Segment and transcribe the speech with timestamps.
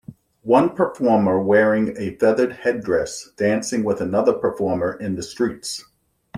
[0.41, 5.85] one performer wearing a feathered headdress dancing with another performer in the streets